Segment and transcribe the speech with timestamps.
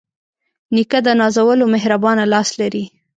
[0.75, 2.83] نیکه د نازولو مهربانه لاس لري.